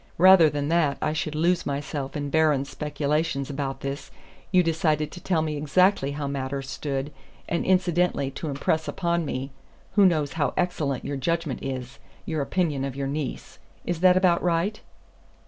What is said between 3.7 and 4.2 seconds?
this,